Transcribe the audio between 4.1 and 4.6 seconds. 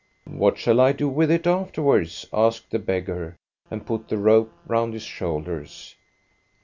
rope